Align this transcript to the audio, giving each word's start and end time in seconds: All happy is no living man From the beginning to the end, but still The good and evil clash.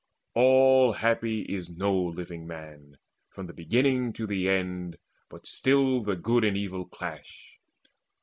All 0.33 0.93
happy 0.93 1.41
is 1.43 1.69
no 1.69 1.95
living 1.95 2.47
man 2.47 2.97
From 3.29 3.45
the 3.45 3.53
beginning 3.53 4.13
to 4.13 4.25
the 4.25 4.49
end, 4.49 4.97
but 5.29 5.45
still 5.45 6.01
The 6.01 6.15
good 6.15 6.43
and 6.43 6.57
evil 6.57 6.85
clash. 6.85 7.59